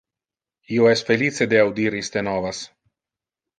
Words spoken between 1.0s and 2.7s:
felice de audir iste novas.